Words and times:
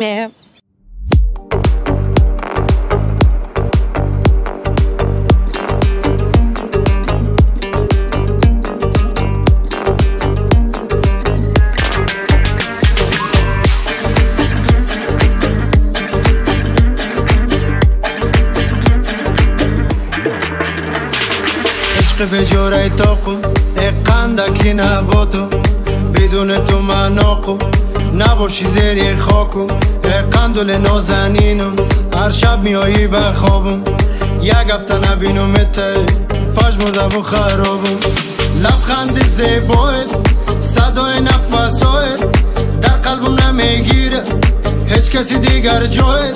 عشق 0.00 0.08
به 22.30 22.44
جوره 22.44 22.88
تاقو 22.88 23.36
قندکی 24.04 24.72
نباتو 24.72 25.46
بدون 26.14 26.64
تو 26.64 26.82
من 26.82 27.18
آقو. 27.18 27.89
نباشی 28.14 28.64
زیر 28.64 29.16
خاکو 29.16 29.66
قندل 30.32 30.76
نازنینم. 30.76 31.76
هر 32.18 32.30
شب 32.30 32.62
میایی 32.62 33.06
به 33.06 33.20
خوابم 33.20 33.82
یک 34.42 34.54
هفته 34.54 35.12
نبینم 35.12 35.54
ته 35.54 35.94
مرده 36.56 37.18
و 37.18 37.22
خرابم. 37.22 37.98
لبخند 38.62 39.24
زیبایت 39.24 40.06
صدای 40.60 41.20
نفسایت 41.20 42.20
در 42.82 42.88
قلبم 42.88 43.34
نمی‌گیره 43.34 44.22
هیچ 44.86 45.10
کسی 45.10 45.38
دیگر 45.38 45.86
جایت. 45.86 46.34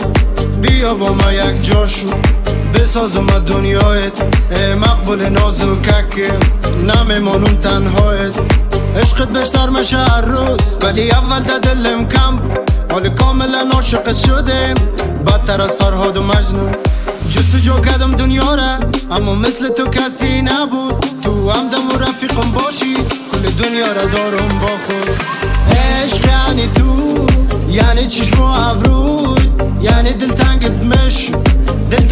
بیا 0.63 0.95
با 0.95 1.13
ما 1.13 1.33
یک 1.33 1.63
جاشو 1.63 2.07
بسازم 2.75 3.27
از 3.37 3.45
دنیایت 3.47 4.13
ای 4.51 4.75
مقبول 4.75 5.29
نازوکک 5.29 6.33
نمیمانم 6.83 7.57
تنهایت. 7.63 8.64
عشقت 8.97 9.29
بشتر 9.29 9.71
مشه 9.71 9.99
هر 9.99 10.21
روز 10.21 10.59
ولی 10.83 11.11
اول 11.11 11.41
ده 11.41 11.59
دلم 11.59 12.09
کم. 12.09 12.39
حال 12.91 13.09
کاملا 13.09 13.69
عاشق 13.75 14.15
شدم. 14.15 14.75
بدتر 15.27 15.63
از 15.63 15.71
فرهاد 15.71 16.17
و 16.17 16.23
مجنون. 16.23 16.73
جستجو 17.31 17.81
کردم 17.81 18.13
دنیا 18.13 18.55
را 18.55 18.79
اما 19.11 19.35
مثل 19.35 19.69
تو 19.69 19.87
کسی 19.87 20.43
نبود. 20.43 21.05
تو 21.23 21.51
همدم 21.51 21.89
و 21.95 21.99
رفیقم 21.99 22.51
باشی 22.53 22.95
کل 23.33 23.63
دنیا 23.63 23.87
را 23.87 24.05
دارم 24.05 24.59
با 24.61 24.67
خود. 24.67 25.09
عشق 25.77 26.27
یعنی 26.27 26.69
تو 26.75 27.27
یعنی 27.71 28.07
چشم 28.07 28.43
و 28.43 28.55
یعنی 29.81 30.13
دلتنگت 30.13 30.85
مش 30.85 31.31
دلتنگ 31.91 32.04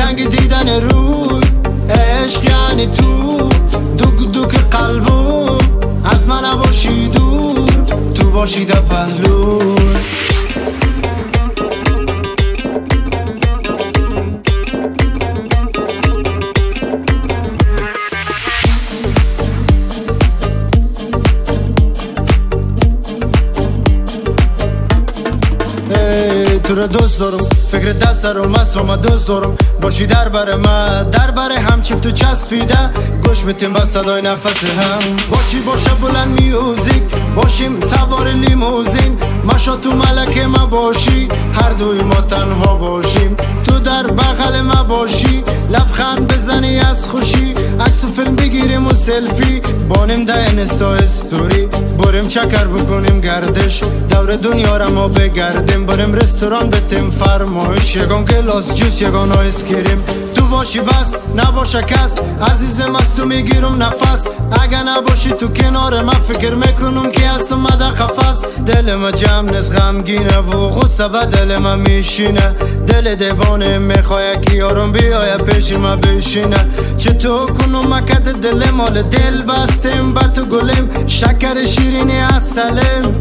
تو 8.43 8.47
باشی 8.49 8.65
در 8.65 8.81
پهلو 8.81 9.82
تو 26.75 26.87
دوست 26.87 27.21
دارم. 27.21 27.45
فکر 27.71 27.93
دست 27.93 28.25
رو 28.25 28.49
مصرم 28.49 28.97
دوست 28.97 29.29
دارم. 29.29 29.57
باشی 29.81 30.07
در 30.07 30.29
بر 30.29 30.57
من 30.57 31.11
در 31.11 31.31
بر 31.31 31.53
هم 31.53 31.83
چفت 31.83 32.07
و 32.07 32.11
چسبیده. 32.11 32.91
گوش 33.25 33.45
میتیم 33.45 33.73
با 33.73 33.85
صدای 33.85 34.23
نفس 34.23 34.65
هم. 34.65 35.17
باشی 35.31 35.61
باشه 35.61 35.91
بلند 35.91 36.41
میوزیک 36.41 37.03
باشیم 37.37 37.81
سوار 37.81 38.29
لیموزین. 38.29 39.19
مشا 39.45 39.77
تو 39.77 39.91
ملک 39.91 40.39
ما 40.39 40.67
باشی 40.67 41.29
هر 41.55 41.71
دوی 41.71 42.03
ما 42.03 42.21
تنها 42.21 42.75
باشیم. 42.75 43.37
تو 43.67 43.79
در 43.79 44.07
بغل 44.07 44.61
ما 44.61 44.85
باشی 44.85 45.45
لبخند 45.71 46.33
بزنی 46.33 46.81
از 46.81 47.05
خوشی. 47.05 47.55
عکس 48.03 48.21
فیلم 48.21 48.37
بگیریم 48.37 48.87
و 48.87 48.95
سلفی. 48.95 49.61
بانیم 49.89 50.25
ده 50.25 50.35
انستا 50.35 50.93
استوری. 50.93 51.67
بریم 51.99 52.29
چکر 52.29 52.67
بکنیم 52.67 53.21
گردش. 53.21 53.83
دور 54.11 54.37
دنیا 54.37 54.77
را 54.77 54.91
ما 54.91 55.09
بگردیم. 55.09 55.87
بریم 55.87 56.15
رستوران 56.15 56.71
بتیم 56.71 57.11
فرمایش. 57.11 57.97
یگان 57.97 58.25
گلاس 58.25 58.75
جوس 58.75 59.03
یگان 59.03 59.33
آیس 59.33 59.65
کریم 59.65 60.05
تو 60.35 60.45
باشی 60.45 60.81
بس 60.81 61.17
نباشه 61.37 61.83
کس. 61.83 62.19
عزیزم 62.51 62.97
از 62.97 63.15
تو 63.17 63.25
می‌گیرم 63.25 63.83
نفس. 63.83 64.27
اگه 64.63 64.83
نباشی 64.83 65.33
تو 65.33 65.49
کنار 65.49 66.03
من 66.03 66.13
فکر 66.13 66.55
می‌کنم 66.55 67.11
که 67.11 67.29
از 67.29 67.53
اومده 67.53 67.85
قفس 67.85 68.39
دل 68.67 68.95
ما 68.95 69.11
جمع 69.11 69.51
نیست 69.51 69.81
غمگینه 69.81 70.39
و 70.39 70.69
غصه 70.69 71.09
به 71.09 71.27
دل 71.27 71.57
ما 71.57 71.77
میشینه. 71.77 72.55
دل 72.87 73.15
دیوانه 73.15 73.79
می‌خواه 73.79 74.37
که 74.37 74.57
یارم 74.57 74.93
بیایه 74.93 75.37
پیش 75.37 75.73
ما 75.73 75.97
بشینه 75.97 76.69
چطور 76.99 77.51
کنم 77.51 77.95
مکت 77.95 78.25
دل 78.25 78.71
مال 78.71 79.03
دل 79.03 79.43
بستیم 79.43 80.15
به 80.15 80.21
تو 80.21 80.45
گلیم. 80.45 81.07
شکر 81.07 81.65
شیرینی 81.65 82.19
از 82.19 82.59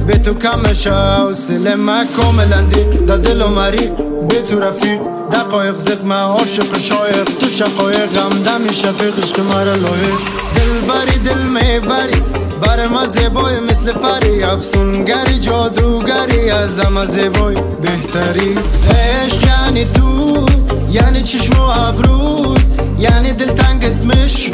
به 0.07 0.17
تو 0.17 0.33
کمشه 0.33 1.21
و 1.21 1.33
سلم 1.33 1.79
من 1.79 2.07
کاملا 2.17 2.61
دی 2.61 2.83
دا 3.07 3.17
دل 3.17 3.41
و 3.41 3.47
مری 3.47 3.91
به 4.29 4.41
تو 4.41 4.59
رفیق. 4.59 4.99
دقایق 5.31 5.75
زد 5.77 6.05
من 6.05 6.15
عاشق 6.15 6.77
شایق. 6.77 7.23
تو 7.23 7.47
شقایق 7.49 8.05
غم 8.05 8.43
دمی 8.45 8.73
شفیق 8.73 9.19
عشق 9.23 9.39
مرا 9.39 9.75
لایق. 9.75 10.17
دل 10.55 10.87
بری 10.87 11.19
دل 11.19 11.41
می‌بری. 11.41 12.21
بر 12.61 12.87
ما 12.87 13.07
زیبای 13.07 13.59
مثل 13.59 13.91
پری 13.91 14.43
افسونگری 14.43 15.39
جادوگری 15.39 16.49
از 16.49 16.79
همه 16.79 17.05
زیبای 17.05 17.55
بهتری. 17.81 18.55
عشق 18.89 19.47
یعنی 19.47 19.85
تو 19.85 20.45
یعنی 20.91 21.23
چشم 21.23 21.59
و 21.59 21.63
ابرود 21.63 22.61
یعنی 22.99 23.31
دلتنگت 23.33 24.05
مش 24.05 24.51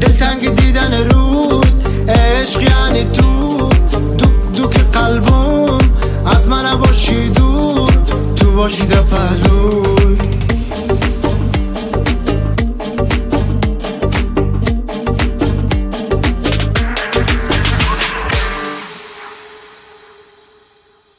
دلتنگ 0.00 0.54
دیدن 0.54 1.08
رود 1.08 1.66
عشق 2.08 2.62
یعنی 2.62 3.04
تو 3.04 3.68
دوک 4.18 4.30
دوک 4.56 4.76
قلبم 4.92 5.78
از 6.26 6.48
من 6.48 6.66
نباشی 6.66 7.28
دور 7.28 7.90
تو 8.36 8.52
باشی 8.52 8.86
در 8.86 9.02
پهلو 9.02 9.96